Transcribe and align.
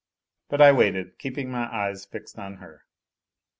But 0.49 0.61
I 0.63 0.71
waited, 0.71 1.19
keeping 1.19 1.51
my 1.51 1.71
eyes 1.71 2.05
fixed 2.05 2.39
on 2.39 2.55
her. 2.55 2.83